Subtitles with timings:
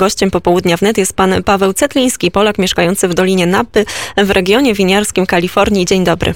[0.00, 3.84] Gościem popołudnia wnet jest pan Paweł Cetliński, Polak mieszkający w Dolinie Napy
[4.16, 5.84] w regionie winiarskim Kalifornii.
[5.86, 6.34] Dzień dobry.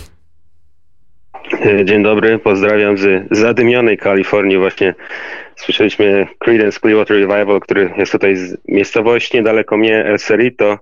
[1.85, 4.59] Dzień dobry, pozdrawiam z zadymionej Kalifornii.
[4.59, 4.95] Właśnie
[5.57, 10.79] słyszeliśmy Creedence Clearwater Revival, który jest tutaj z miejscowości niedaleko mnie, El Cerrito.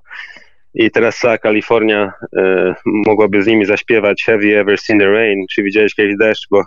[0.74, 5.46] I teraz cała Kalifornia e, mogłaby z nimi zaśpiewać Have you ever seen the rain?
[5.54, 6.46] Czy widziałeś kiedyś deszcz?
[6.50, 6.62] Bo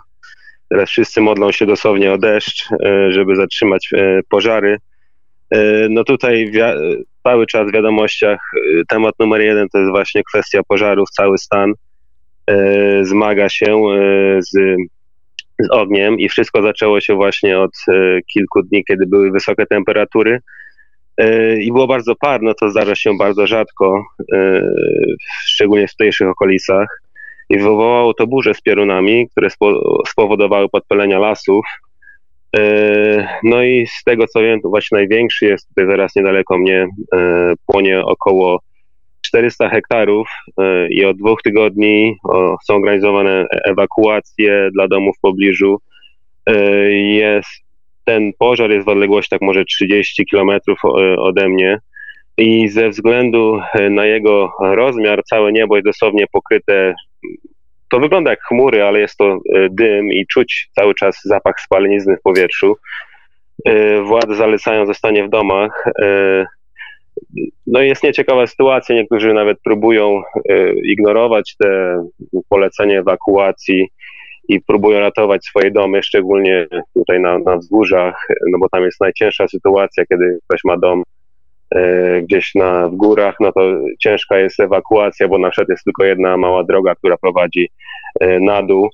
[0.68, 4.78] teraz wszyscy modlą się dosłownie o deszcz, e, żeby zatrzymać e, pożary.
[5.50, 6.52] E, no tutaj
[7.22, 11.10] cały czas w wiadomościach e, temat numer jeden to jest właśnie kwestia pożarów.
[11.10, 11.72] Cały stan
[12.46, 13.76] e, zmaga się
[14.38, 14.50] z,
[15.58, 17.70] z ogniem i wszystko zaczęło się właśnie od
[18.32, 20.40] kilku dni, kiedy były wysokie temperatury
[21.60, 24.04] i było bardzo parno, to zdarza się bardzo rzadko,
[25.46, 27.02] szczególnie w tutejszych okolicach.
[27.48, 29.48] I wywołało to burze z piorunami, które
[30.06, 31.85] spowodowały podpalenia lasów, E,
[33.44, 37.52] no i z tego co wiem, to właśnie największy jest tutaj zaraz niedaleko mnie, e,
[37.66, 38.60] płonie około
[39.20, 42.16] 400 hektarów e, i od dwóch tygodni
[42.66, 45.80] są organizowane ewakuacje dla domów w pobliżu.
[46.90, 47.48] Jest,
[48.04, 50.78] ten pożar jest w odległości tak może 30 kilometrów
[51.18, 51.78] ode mnie
[52.38, 56.94] i ze względu na jego rozmiar całe niebo jest dosłownie pokryte
[57.90, 59.38] to wygląda jak chmury, ale jest to e,
[59.70, 62.76] dym i czuć cały czas zapach spalenizny w powietrzu.
[63.64, 65.84] E, władze zalecają zostanie w domach.
[66.02, 66.46] E,
[67.66, 68.94] no i jest nieciekawa sytuacja.
[68.94, 70.22] Niektórzy nawet próbują
[70.84, 72.02] ignorować te
[72.48, 73.88] polecenie ewakuacji
[74.48, 79.48] i próbują ratować swoje domy, szczególnie tutaj na, na wzgórzach, no bo tam jest najcięższa
[79.48, 81.02] sytuacja, kiedy ktoś ma dom
[82.22, 83.60] gdzieś na, w górach, no to
[84.00, 87.70] ciężka jest ewakuacja, bo na przykład jest tylko jedna mała droga, która prowadzi
[88.20, 88.90] e, na dół,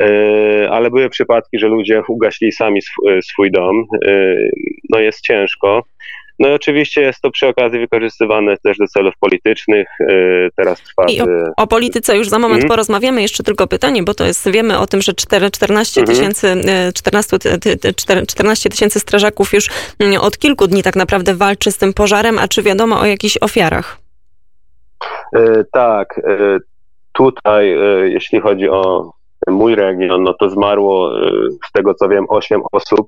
[0.00, 2.80] e, ale były przypadki, że ludzie ugaśli sami
[3.22, 3.84] swój dom,
[4.90, 5.82] no jest ciężko.
[6.38, 9.86] No i oczywiście jest to przy okazji wykorzystywane też do celów politycznych.
[10.00, 10.14] E,
[10.56, 11.04] teraz trwa...
[11.04, 12.68] I o, o polityce już za moment hmm?
[12.68, 13.22] porozmawiamy.
[13.22, 16.16] Jeszcze tylko pytanie, bo to jest, wiemy o tym, że 14 mhm.
[16.16, 16.56] tysięcy
[16.94, 17.38] 14,
[18.26, 19.68] 14 tysięcy strażaków już
[19.98, 23.38] mm, od kilku dni tak naprawdę walczy z tym pożarem, a czy wiadomo o jakichś
[23.40, 23.98] ofiarach?
[25.36, 26.18] E, tak.
[26.18, 26.58] E,
[27.12, 29.10] tutaj, jeśli chodzi o
[29.48, 31.12] mój region, no to zmarło
[31.68, 33.06] z tego co wiem 8 osób.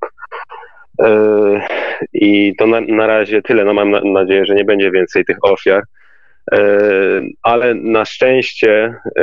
[1.02, 1.60] E,
[2.12, 3.64] I to na, na razie tyle.
[3.64, 5.82] No mam na, nadzieję, że nie będzie więcej tych ofiar.
[6.52, 6.58] E,
[7.42, 9.22] ale na szczęście e,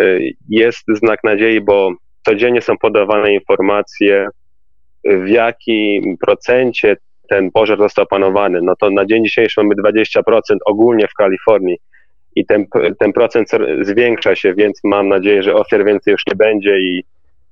[0.49, 1.91] jest znak nadziei, bo
[2.25, 4.27] codziennie są podawane informacje,
[5.05, 6.97] w jakim procencie
[7.29, 8.59] ten pożar został opanowany.
[8.61, 10.21] No to na dzień dzisiejszy mamy 20%
[10.65, 11.77] ogólnie w Kalifornii
[12.35, 12.65] i ten,
[12.99, 13.49] ten procent
[13.81, 17.03] zwiększa się, więc mam nadzieję, że ofiar więcej już nie będzie i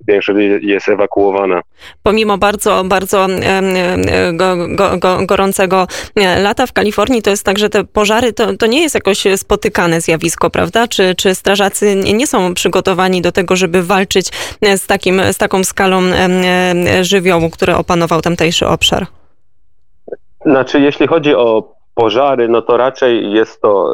[0.08, 1.62] większość jest ewakuowana.
[2.04, 3.28] Pomimo bardzo, bardzo
[4.34, 8.58] go, go, go, gorącego e, lata w Kalifornii, to jest tak, że te pożary to,
[8.58, 10.88] to nie jest jakoś spotykane zjawisko, prawda?
[10.88, 14.30] Czy, czy strażacy nie są przygotowani do tego, żeby walczyć
[14.62, 16.02] e, z, takim, z taką skalą
[17.02, 19.08] żywiołu, który opanował tamtejszy obszar?
[20.46, 23.94] Znaczy, jeśli chodzi o pożary, no to raczej jest to,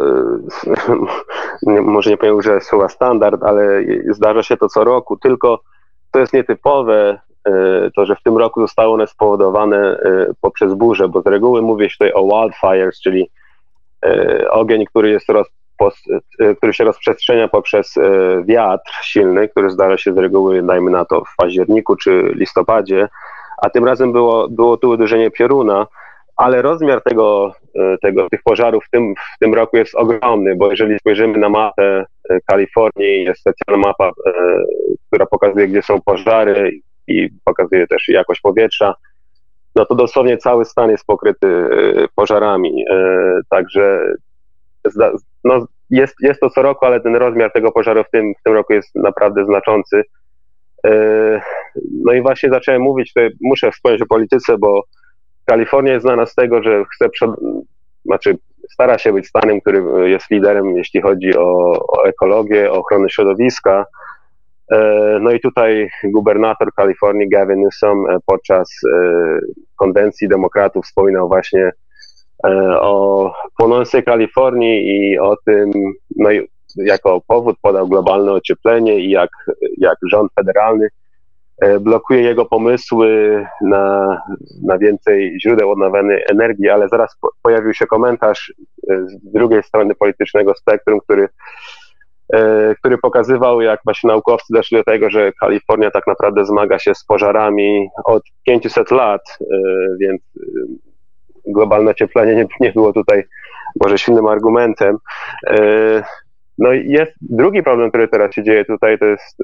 [1.68, 5.60] e, może nie powiem, że słowa standard, ale zdarza się to co roku, tylko
[6.18, 7.52] to jest nietypowe, e,
[7.96, 11.90] to, że w tym roku zostały one spowodowane e, poprzez burzę, bo z reguły mówię
[11.90, 13.30] tutaj o wildfires, czyli
[14.06, 15.48] e, ogień, który jest roz,
[16.58, 17.96] który się rozprzestrzenia poprzez
[18.46, 23.08] wiatr silny, który zdarza się z reguły, dajmy na to, w październiku czy listopadzie,
[23.58, 25.88] a tym razem było, było tu uderzenie pioruna,
[26.38, 27.52] ale rozmiar tego,
[28.02, 32.06] tego, tych pożarów w tym, w tym roku jest ogromny, bo jeżeli spojrzymy na mapę
[32.46, 34.12] Kalifornii, jest specjalna mapa,
[35.08, 36.72] która pokazuje, gdzie są pożary
[37.08, 38.94] i pokazuje też jakość powietrza,
[39.78, 41.70] no to dosłownie cały stan jest pokryty e,
[42.16, 42.84] pożarami.
[42.92, 44.14] E, także
[45.44, 48.54] no, jest, jest to co roku, ale ten rozmiar tego pożaru w tym, w tym
[48.54, 50.04] roku jest naprawdę znaczący.
[50.86, 50.92] E,
[52.06, 54.84] no i właśnie zacząłem mówić, tutaj muszę wspomnieć o polityce, bo
[55.48, 57.32] Kalifornia jest znana z tego, że chce przed,
[58.06, 58.38] znaczy
[58.72, 61.48] stara się być stanem, który jest liderem, jeśli chodzi o,
[61.88, 63.86] o ekologię, o ochronę środowiska.
[64.72, 64.80] E,
[65.22, 69.00] no i tutaj gubernator Kalifornii Gavin Newsom e, podczas e,
[69.76, 71.72] konwencji demokratów wspominał właśnie
[72.80, 75.72] o płonącej Kalifornii i o tym,
[76.16, 79.30] no i jako powód podał globalne ocieplenie i jak,
[79.78, 80.88] jak rząd federalny
[81.82, 84.18] blokuje jego pomysły na,
[84.66, 88.54] na więcej źródeł odnawialnej energii, ale zaraz pojawił się komentarz
[88.88, 91.28] z drugiej strony politycznego spektrum, który
[92.34, 96.96] E, który pokazywał, jak właśnie naukowcy doszli do tego, że Kalifornia tak naprawdę zmaga się
[96.96, 99.46] z pożarami od 500 lat, e,
[100.00, 100.22] więc
[101.46, 103.24] globalne ocieplenie nie, nie było tutaj
[103.84, 104.98] może silnym argumentem.
[106.58, 109.38] No i jest drugi problem, który teraz się dzieje tutaj, to jest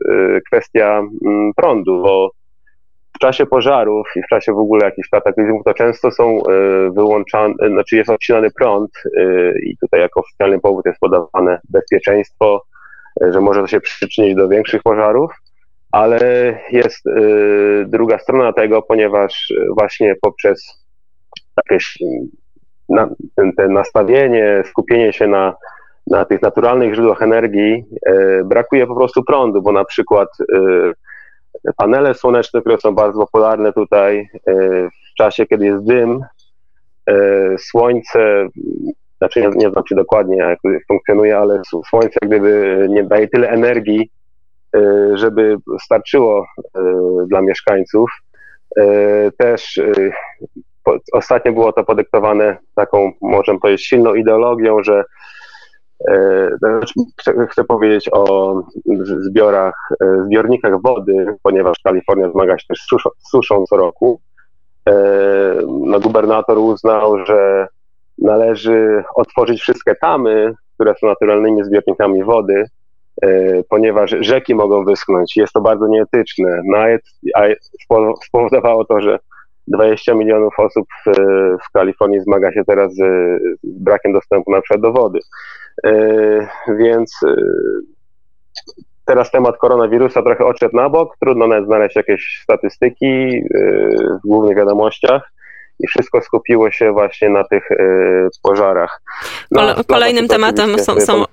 [0.48, 2.32] kwestia mm, prądu, bo
[3.16, 6.40] w czasie pożarów i w czasie w ogóle jakichś kataklizmów to często są
[6.96, 8.92] wyłączane, znaczy jest odcinany prąd
[9.64, 12.62] i tutaj jako oficjalny powód jest podawane bezpieczeństwo,
[13.22, 15.32] że może to się przyczynić do większych pożarów,
[15.92, 16.20] ale
[16.72, 20.86] jest y, druga strona tego, ponieważ właśnie poprzez
[21.58, 21.98] jakieś
[22.90, 23.10] na,
[23.58, 25.56] te nastawienie, skupienie się na,
[26.08, 32.14] na tych naturalnych źródłach energii, y, brakuje po prostu prądu, bo na przykład y, panele
[32.14, 34.30] słoneczne, które są bardzo popularne tutaj,
[35.12, 36.26] w czasie, kiedy jest dym,
[37.58, 38.48] słońce
[39.24, 44.12] znaczy nie, nie znam się dokładnie, jak funkcjonuje, ale Słońce gdyby nie daje tyle energii,
[44.76, 44.80] e,
[45.18, 46.82] żeby starczyło e,
[47.28, 48.12] dla mieszkańców.
[48.80, 48.86] E,
[49.32, 49.82] też
[51.14, 55.04] ostatnio było to podyktowane taką, możemy powiedzieć, silną ideologią, że
[57.20, 58.54] chcę, chcę powiedzieć o
[59.20, 59.90] zbiorach,
[60.26, 64.22] zbiornikach wody, ponieważ Kalifornia zmaga się też z suszą, suszą co roku.
[65.68, 67.68] No, gubernator uznał, że
[68.18, 72.66] należy otworzyć wszystkie tamy, które są naturalnymi zbiornikami wody,
[73.22, 73.28] e,
[73.70, 75.38] ponieważ rzeki mogą wyschnąć.
[75.38, 76.62] Jest to bardzo nieetyczne.
[76.66, 76.78] No,
[77.36, 77.42] a
[78.26, 79.20] spowodowało to, że
[79.68, 81.12] 20 milionów osób w,
[81.68, 83.02] w Kalifornii zmaga się teraz z
[83.64, 85.20] brakiem dostępu na przykład do wody.
[85.86, 85.92] E,
[86.68, 87.36] więc e,
[89.06, 91.18] teraz temat koronawirusa trochę odszedł na bok.
[91.20, 93.44] Trudno nawet znaleźć jakieś statystyki
[94.24, 95.32] w głównych wiadomościach
[95.80, 97.68] i wszystko skupiło się właśnie na tych
[98.42, 99.02] pożarach.
[99.52, 101.26] No, Kolejnym tematem są, są,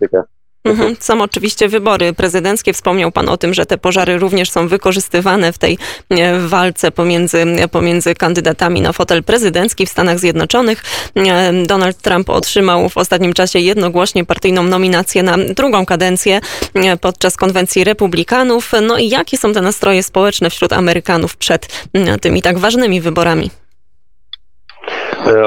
[0.64, 0.96] Mhm.
[1.00, 2.72] Są oczywiście wybory prezydenckie.
[2.72, 5.78] Wspomniał Pan o tym, że te pożary również są wykorzystywane w tej
[6.10, 10.82] e, walce pomiędzy, pomiędzy kandydatami na fotel prezydencki w Stanach Zjednoczonych.
[11.16, 16.40] E, Donald Trump otrzymał w ostatnim czasie jednogłośnie partyjną nominację na drugą kadencję
[16.74, 18.72] e, podczas konwencji republikanów.
[18.82, 21.88] No i jakie są te nastroje społeczne wśród Amerykanów przed
[22.20, 23.50] tymi tak ważnymi wyborami?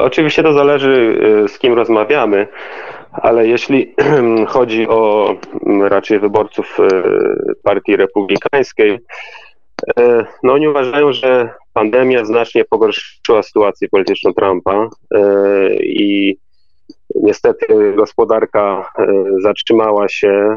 [0.00, 1.18] Oczywiście to zależy,
[1.48, 2.46] z kim rozmawiamy,
[3.22, 3.94] ale jeśli
[4.48, 5.34] chodzi o
[5.80, 7.02] raczej wyborców e,
[7.62, 8.98] Partii Republikańskiej,
[10.42, 14.88] no oni uważają, że pandemia znacznie pogorszyła sytuację polityczną Trumpa
[15.80, 16.36] i
[17.14, 18.90] niestety gospodarka
[19.42, 20.56] zatrzymała się,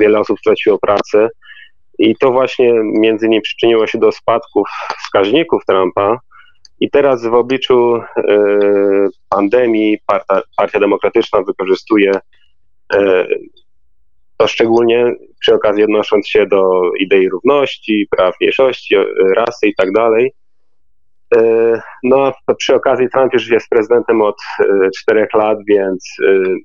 [0.00, 1.28] wiele osób straciło pracę
[1.98, 4.68] i to właśnie między innymi przyczyniło się do spadków
[4.98, 6.18] wskaźników Trumpa,
[6.82, 8.02] i teraz w obliczu e,
[9.34, 9.98] pandemii
[10.56, 12.12] Partia, Demokratyczna wykorzystuje
[12.94, 13.26] e,
[14.36, 18.96] to szczególnie przy okazji odnosząc się do idei równości, praw mniejszości,
[19.36, 20.32] rasy i tak dalej.
[21.36, 21.40] E,
[22.02, 24.36] no, przy okazji Trump już jest prezydentem od
[24.98, 26.16] czterech lat, więc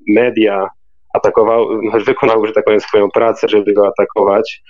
[0.07, 0.67] media
[1.13, 1.67] atakował,
[2.05, 4.61] wykonał, że tak powiem, swoją pracę, żeby go atakować.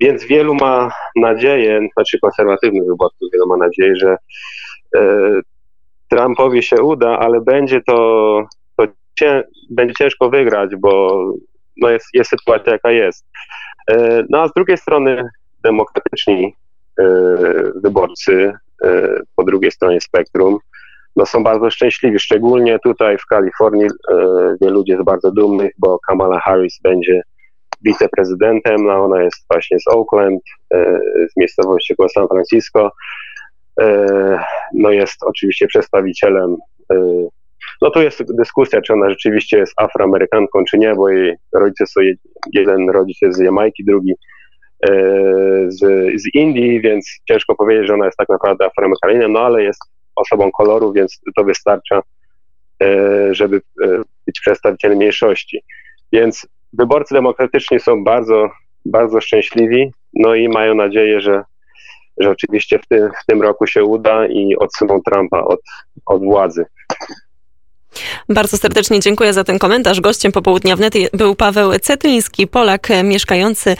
[0.00, 4.16] Więc wielu ma nadzieję, znaczy konserwatywnych wyborców, wielu ma nadzieję, że
[4.96, 5.00] E,
[6.10, 7.94] Trumpowi się uda, ale będzie to,
[8.76, 8.84] to
[9.18, 11.24] cię, będzie ciężko wygrać, bo
[11.76, 13.26] no jest, jest sytuacja jaka jest.
[13.90, 15.22] E, no a z drugiej strony
[15.62, 16.54] demokratyczni
[16.98, 17.04] e,
[17.82, 18.52] wyborcy
[19.36, 20.58] po drugiej stronie spektrum
[21.16, 23.86] no są bardzo szczęśliwi, szczególnie tutaj w Kalifornii
[24.60, 27.22] wielu ludzi jest bardzo dumnych, bo Kamala Harris będzie
[27.84, 30.42] wiceprezydentem, no ona jest właśnie z Oakland,
[31.30, 33.39] z miejscowości koło San Francisco, E,
[34.74, 36.56] no jest oczywiście przedstawicielem.
[36.92, 36.96] E,
[37.82, 42.00] no tu jest dyskusja, czy ona rzeczywiście jest afroamerykanką, czy nie, bo jej rodzice są,
[42.52, 44.12] jeden rodzic jest z Jamajki, drugi
[44.88, 44.92] e,
[45.68, 45.78] z,
[46.22, 49.80] z Indii, więc ciężko powiedzieć, że ona jest tak naprawdę afroamerykaninem, no ale jest
[50.16, 52.02] osobą koloru, więc to wystarcza,
[53.30, 53.60] żeby
[54.26, 55.62] być przedstawicielem mniejszości.
[56.12, 58.50] Więc wyborcy demokratyczni są bardzo,
[58.86, 61.42] bardzo szczęśliwi, no i mają nadzieję, że
[62.20, 65.60] że oczywiście w tym, w tym roku się uda i odsuną Trumpa od,
[66.06, 66.64] od władzy.
[68.28, 70.00] Bardzo serdecznie dziękuję za ten komentarz.
[70.00, 73.76] Gościem popołudnia wnet był Paweł Cetyński, Polak mieszkający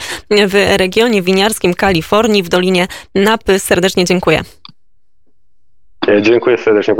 [0.47, 3.59] w regionie winiarskim Kalifornii w Dolinie Napy.
[3.59, 4.41] Serdecznie dziękuję.
[6.21, 6.95] Dziękuję serdecznie.